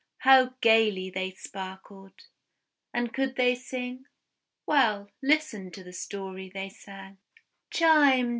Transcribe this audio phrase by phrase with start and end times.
[0.21, 2.25] How gaily they sparkled!
[2.91, 4.05] And could they sing?
[4.65, 7.19] "Well, listen to the story they sang:
[7.69, 8.29] "Chime!